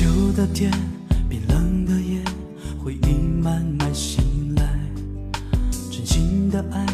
[0.00, 0.70] 旧的天，
[1.28, 2.22] 冰冷的夜，
[2.78, 4.78] 回忆慢慢醒来。
[5.90, 6.86] 真心的爱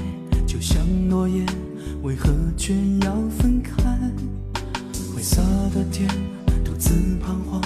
[0.47, 1.45] 就像落叶，
[2.03, 2.73] 为何却
[3.03, 3.75] 要分开？
[5.15, 5.43] 灰色
[5.75, 6.09] 的天，
[6.65, 7.61] 独自彷徨，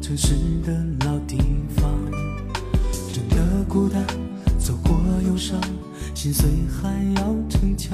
[0.00, 0.72] 城市的
[1.04, 1.36] 老地
[1.76, 1.94] 方，
[3.12, 4.02] 真的孤单，
[4.58, 5.60] 走过忧伤，
[6.14, 6.48] 心碎
[6.80, 7.90] 还要逞强，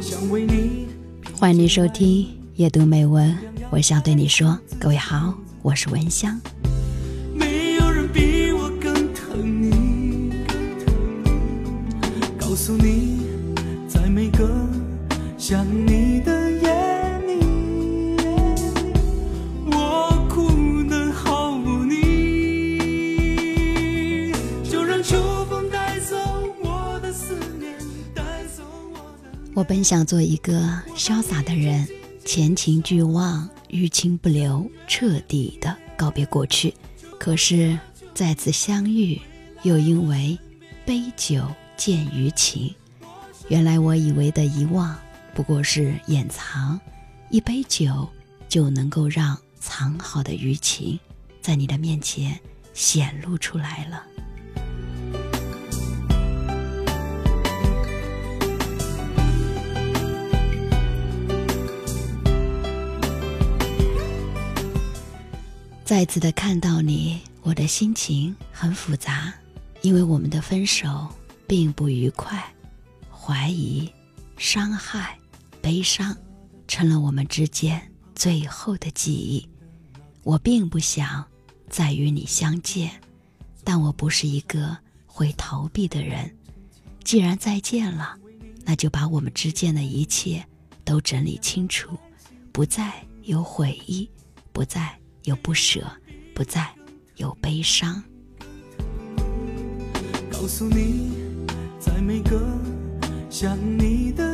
[0.00, 0.86] 想为你。
[1.32, 3.36] 欢迎收听夜读美文，
[3.70, 6.40] 我想对你说，各位好，我是文香。
[7.34, 10.32] 没有人比我更疼你，
[12.38, 13.26] 告诉你，
[13.86, 14.48] 在每个
[15.36, 17.38] 想你的夜里，
[19.66, 22.00] 我哭无你。
[24.64, 26.16] 就让秋风带走
[26.62, 27.74] 我的思念，
[28.14, 28.22] 带
[28.56, 29.28] 走我的。
[29.54, 30.52] 我本想做一个
[30.96, 31.86] 潇洒的人，
[32.24, 36.72] 前情俱忘，余情不留，彻底的告别过去。
[37.18, 37.78] 可是
[38.14, 39.20] 再次相遇，
[39.62, 40.38] 又因为
[40.84, 41.46] 杯酒
[41.76, 42.72] 见余情。
[43.48, 44.96] 原来我以为的遗忘，
[45.34, 46.80] 不过是掩藏。
[47.30, 48.08] 一杯酒
[48.48, 50.98] 就能够让藏好的余情，
[51.40, 52.38] 在你的面前
[52.74, 54.04] 显露出来了。
[65.90, 69.34] 再次的看到你，我的心情很复杂，
[69.82, 71.08] 因为我们的分手
[71.48, 72.40] 并不愉快，
[73.10, 73.90] 怀疑、
[74.36, 75.18] 伤害、
[75.60, 76.16] 悲伤，
[76.68, 79.44] 成了我们之间最后的记忆。
[80.22, 81.26] 我并不想
[81.68, 82.92] 再与你相见，
[83.64, 86.32] 但我不是一个会逃避的人。
[87.02, 88.16] 既然再见了，
[88.64, 90.46] 那就把我们之间的一切
[90.84, 91.98] 都整理清楚，
[92.52, 94.08] 不再有悔意，
[94.52, 94.96] 不再。
[95.24, 95.80] 有不舍，
[96.34, 96.66] 不再
[97.16, 98.02] 有悲伤。
[100.32, 101.12] 告诉你，
[101.78, 102.40] 在每个
[103.28, 104.24] 想你的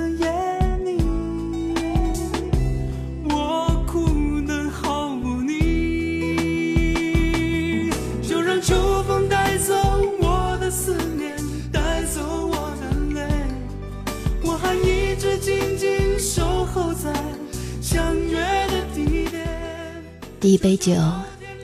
[20.47, 20.95] 一杯酒，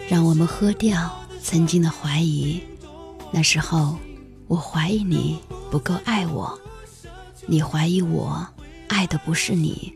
[0.08, 2.60] 让我们喝掉曾经的怀疑。
[3.30, 3.96] 那时候，
[4.48, 5.38] 我怀疑你
[5.70, 6.58] 不够爱我，
[7.46, 8.44] 你怀疑我
[8.88, 9.94] 爱的不是你，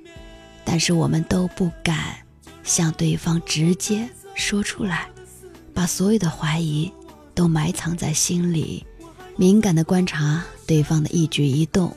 [0.64, 2.14] 但是我们都不敢
[2.62, 5.08] 向对方直接说出来，
[5.74, 6.88] 把所有的怀疑
[7.34, 8.86] 都埋藏在心里，
[9.34, 11.92] 敏感的观察对方的一举一动，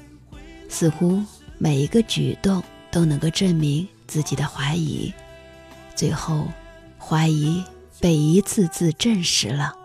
[0.67, 1.21] 似乎
[1.59, 5.13] 每一个举动都能够证明自己的怀疑，
[5.95, 6.47] 最后。
[7.09, 7.63] 怀疑
[7.99, 9.75] 被一次次证实了，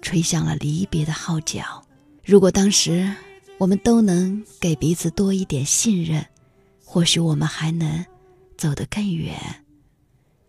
[0.00, 1.84] 吹响了离别的号角。
[2.24, 3.14] 如果当时
[3.58, 6.24] 我们都能给彼此多一点信任，
[6.82, 8.02] 或许我们还能
[8.56, 9.38] 走得更远。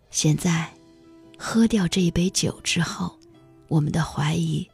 [0.09, 0.71] 现在，
[1.37, 3.19] 喝掉这一杯酒之后，
[3.67, 4.65] 我们的怀疑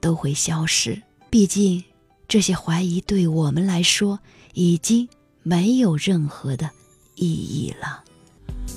[0.00, 1.02] 都会消失。
[1.28, 1.82] 毕竟，
[2.28, 4.16] 这些怀疑对我们来说
[4.54, 5.08] 已经
[5.42, 6.70] 没有任何的
[7.16, 8.04] 意义了。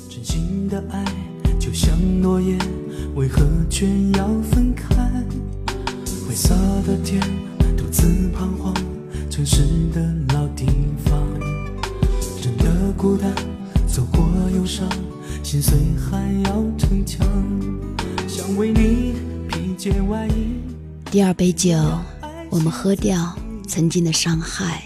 [0.09, 1.05] 真心的爱。
[1.73, 2.56] 就像诺言，
[3.16, 4.95] 为何却要分开？
[6.28, 6.53] 灰色
[6.85, 7.19] 的天，
[7.75, 8.72] 独自彷徨，
[9.28, 10.00] 城市的
[10.35, 10.67] 老地
[11.03, 11.19] 方，
[12.39, 13.33] 真的孤单，
[13.88, 14.23] 走过
[14.56, 14.88] 忧伤，
[15.41, 17.28] 心碎还要逞强，
[18.28, 19.16] 想为你
[19.50, 20.59] 披件外衣。
[21.09, 21.75] 第二杯酒，
[22.51, 23.35] 我们喝掉
[23.67, 24.83] 曾经的伤害，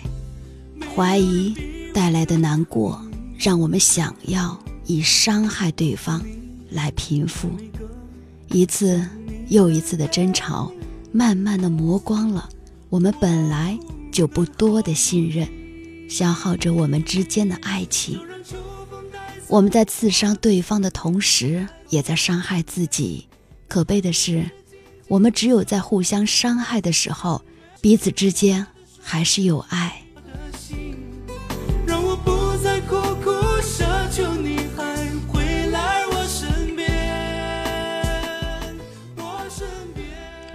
[0.96, 1.54] 怀疑
[1.94, 3.02] 带来的难过，
[3.38, 6.22] 让我们想要以伤害对方。
[6.70, 7.50] 来平复
[8.50, 9.06] 一次
[9.50, 10.72] 又一次的争吵，
[11.12, 12.50] 慢慢的磨光了
[12.90, 13.78] 我们本来
[14.12, 15.48] 就不多的信任，
[16.10, 18.20] 消耗着我们之间的爱情。
[19.48, 23.28] 我们在刺伤对方的同时，也在伤害自己。
[23.68, 24.50] 可悲的是，
[25.08, 27.42] 我们只有在互相伤害的时候，
[27.82, 28.66] 彼此之间
[29.02, 30.02] 还是有爱。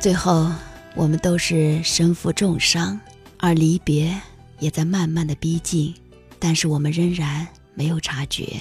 [0.02, 0.50] 最后，
[0.96, 2.98] 我们都是身负重伤，
[3.38, 4.20] 而离别
[4.58, 5.94] 也在慢慢的逼近，
[6.40, 8.60] 但是我们仍然没有察觉。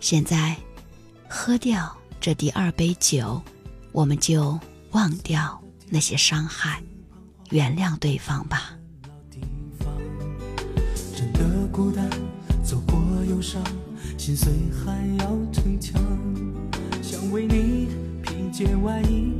[0.00, 0.54] 现在，
[1.30, 3.40] 喝掉这第二杯酒，
[3.90, 4.60] 我们就
[4.90, 5.58] 忘掉
[5.88, 6.82] 那些伤害，
[7.48, 8.76] 原谅对方吧。
[11.16, 12.06] 真的孤单，
[12.62, 13.00] 走过
[13.30, 13.62] 忧伤，
[14.18, 14.52] 心碎
[14.84, 15.98] 还要逞强，
[17.00, 17.88] 想为你
[18.22, 18.34] 披。
[18.52, 19.32] 件外衣，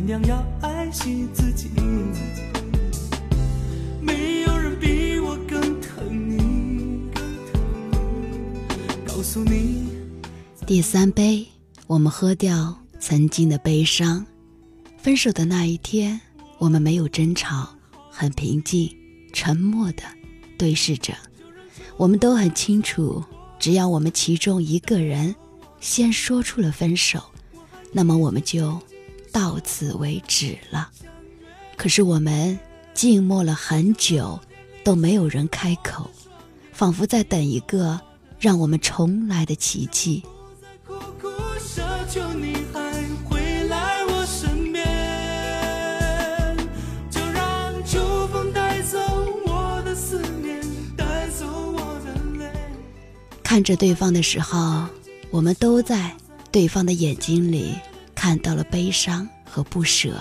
[0.00, 1.68] 天亮要爱惜自己。
[4.00, 7.10] 没有人比我更疼你。
[9.06, 9.88] 告诉你，
[10.66, 11.46] 第三杯，
[11.86, 14.24] 我们喝掉曾经的悲伤。
[14.96, 16.18] 分手的那一天，
[16.58, 17.68] 我们没有争吵，
[18.10, 18.90] 很平静，
[19.34, 20.02] 沉默的
[20.56, 21.12] 对视着。
[21.98, 23.22] 我们都很清楚，
[23.58, 25.34] 只要我们其中一个人
[25.78, 27.22] 先说出了分手，
[27.92, 28.80] 那么我们就
[29.32, 30.90] 到此为止了。
[31.76, 32.58] 可是我们
[32.92, 34.38] 静默了很久，
[34.84, 36.10] 都没有人开口，
[36.72, 38.00] 仿佛在等一个
[38.38, 40.22] 让我们重来的奇迹。
[40.86, 41.28] 苦苦
[41.58, 41.80] 奢
[42.10, 42.92] 求你还
[43.24, 46.56] 回来我身边，
[47.10, 48.98] 就让秋风带走
[49.46, 50.60] 我的思念，
[50.96, 52.50] 带走我的泪。
[53.42, 54.86] 看着对方的时候，
[55.30, 56.14] 我们都在
[56.50, 57.74] 对方的眼睛里
[58.20, 60.14] 看到了悲伤和不舍，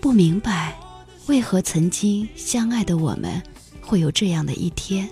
[0.00, 0.78] 不明白
[1.26, 3.42] 为何曾经相爱的我们
[3.82, 5.08] 会有这样的一天。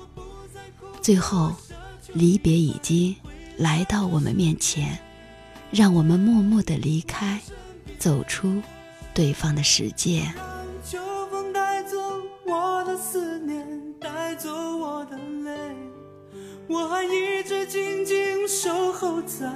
[1.03, 1.53] 最后，
[2.13, 3.17] 离别已经
[3.57, 4.97] 来到我们面前，
[5.73, 7.41] 让我们默默的离开，
[7.99, 8.63] 走出
[9.13, 10.33] 对方的世界。
[10.85, 11.01] 秋
[11.33, 11.97] 风带走
[12.47, 13.67] 我的思念，
[13.99, 15.75] 带走我的泪，
[16.69, 19.53] 我还一直静静守候在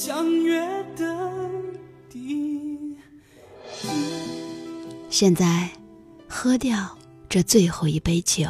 [0.00, 0.60] 相约
[0.96, 1.28] 的
[2.08, 3.82] 地点。
[5.10, 5.70] 现在，
[6.28, 6.96] 喝掉
[7.28, 8.46] 这最后一杯酒，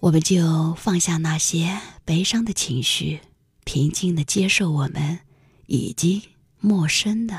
[0.00, 3.20] 我们就放下那些悲伤的情绪，
[3.64, 5.20] 平静的接受我们
[5.68, 6.20] 已经
[6.60, 7.34] 陌生的、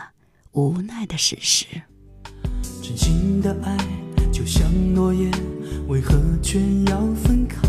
[0.54, 1.68] 无奈的事实。
[2.82, 3.78] 真心的爱
[4.34, 5.32] 就像诺言，
[5.88, 7.62] 为何却要分开？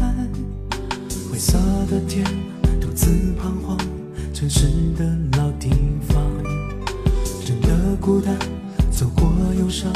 [1.30, 1.58] 灰色
[1.90, 2.24] 的天，
[2.80, 3.76] 独自彷徨，
[4.36, 4.66] 城市
[4.98, 5.70] 的老地
[6.06, 6.22] 方，
[7.42, 8.38] 真的孤单，
[8.90, 9.90] 走过忧伤，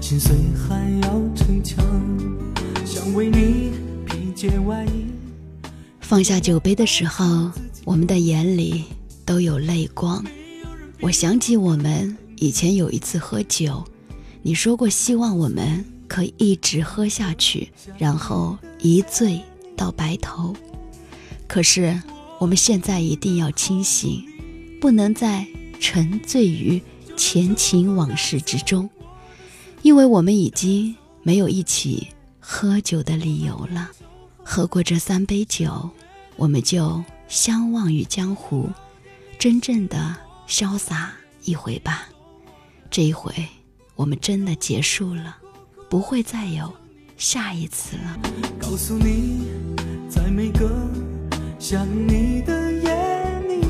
[0.00, 1.84] 心碎还要逞强，
[2.86, 3.72] 想为你
[4.06, 5.06] 披件外衣。
[5.98, 7.50] 放下酒杯的时候，
[7.84, 8.84] 我们的眼里
[9.24, 10.24] 都有泪光。
[11.00, 13.82] 我想起我们以前有一次喝酒，
[14.42, 19.40] 你说过希望我们可以一直喝下去，然后一醉
[19.76, 20.54] 到白头。
[21.48, 22.00] 可是
[22.40, 24.24] 我们现在一定要清醒，
[24.80, 25.46] 不能再
[25.78, 26.82] 沉醉于
[27.14, 28.88] 前情往事之中，
[29.82, 32.08] 因为我们已经没有一起
[32.38, 33.90] 喝酒的理由了。
[34.42, 35.90] 喝过这三杯酒，
[36.36, 38.70] 我们就相忘于江湖，
[39.38, 40.16] 真正的
[40.48, 41.12] 潇洒
[41.44, 42.08] 一回吧。
[42.90, 43.34] 这一回，
[43.96, 45.36] 我们真的结束了，
[45.90, 46.72] 不会再有
[47.18, 48.18] 下一次了。
[48.58, 49.42] 告诉你，
[50.08, 50.90] 在每个
[51.70, 52.90] 想你的夜
[53.46, 53.60] 里，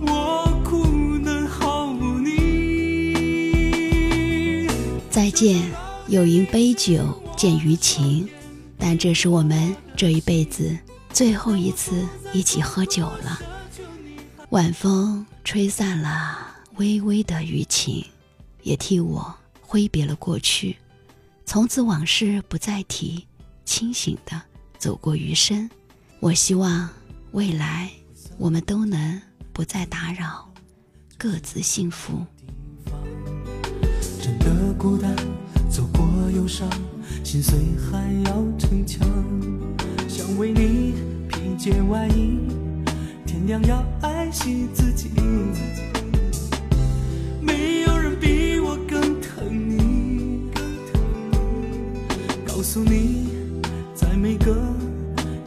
[0.00, 3.16] 我哭得好无力。
[5.10, 5.62] 再见，
[6.08, 8.26] 有因杯酒见余情，
[8.78, 10.74] 但这是我们这一辈子
[11.10, 13.38] 最后一次一起喝酒了。
[14.52, 18.02] 晚风吹散了微微的余情，
[18.62, 20.78] 也替我挥别了过去。
[21.44, 23.26] 从此往事不再提，
[23.66, 24.40] 清醒的
[24.84, 25.70] 走过余生。
[26.20, 26.86] 我希望
[27.32, 27.90] 未来
[28.36, 29.18] 我们都能
[29.50, 30.46] 不再打扰，
[31.16, 32.22] 各自幸福。
[34.20, 35.16] 真的孤单，
[35.70, 36.68] 走过忧伤，
[37.24, 39.08] 心碎还要逞强，
[40.06, 40.92] 想为你
[41.30, 42.40] 披件外衣，
[43.24, 45.08] 天亮要爱惜自己。
[47.40, 50.50] 没有人比我更疼你，
[52.46, 53.30] 告诉你，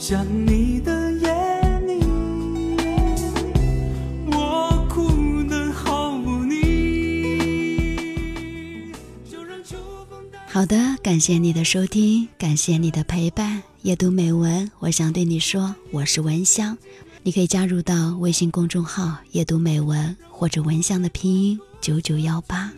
[0.10, 1.28] 想你的夜
[1.86, 2.00] 里，
[4.32, 7.44] 我哭得好无力。
[10.46, 13.62] 好的，感谢你的收听，感谢你的陪伴。
[13.82, 16.78] 阅读美文，我想对你说，我是文香。
[17.24, 22.72] 你可以加入到微信公众号“阅读美文”或者文香的拼音九九幺八。